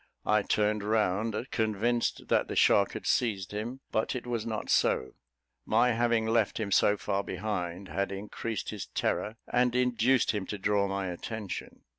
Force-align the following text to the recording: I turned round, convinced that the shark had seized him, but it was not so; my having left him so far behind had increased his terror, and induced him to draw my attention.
I 0.25 0.41
turned 0.41 0.81
round, 0.83 1.51
convinced 1.51 2.27
that 2.29 2.47
the 2.47 2.55
shark 2.55 2.93
had 2.93 3.05
seized 3.05 3.51
him, 3.51 3.81
but 3.91 4.15
it 4.15 4.25
was 4.25 4.47
not 4.47 4.67
so; 4.71 5.13
my 5.63 5.91
having 5.91 6.25
left 6.25 6.59
him 6.59 6.71
so 6.71 6.97
far 6.97 7.23
behind 7.23 7.87
had 7.87 8.11
increased 8.11 8.71
his 8.71 8.87
terror, 8.87 9.35
and 9.47 9.75
induced 9.75 10.31
him 10.31 10.47
to 10.47 10.57
draw 10.57 10.87
my 10.87 11.05
attention. 11.11 11.83